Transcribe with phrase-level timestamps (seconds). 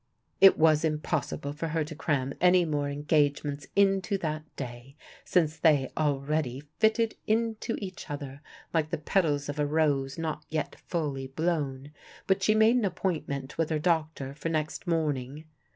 [0.39, 5.91] It was impossible for her to cram any more engagements into that day, since they
[5.95, 8.41] already fitted into each other
[8.73, 11.91] like the petals of a rose not yet fully blown,
[12.25, 15.45] but she made an appointment with her doctor for next morning.